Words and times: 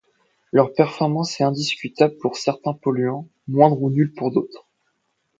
Leur 0.51 0.73
performance 0.73 1.39
est 1.39 1.43
indiscutable 1.43 2.17
pour 2.17 2.35
certains 2.35 2.73
polluants, 2.73 3.27
moindre 3.47 3.83
ou 3.83 3.91
nulle 3.91 4.13
pour 4.15 4.31
d'autres. 4.31 4.65